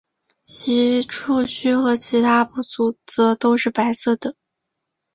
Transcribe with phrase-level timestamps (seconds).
[0.41, 4.33] 其触须和其他步足则都是白色的。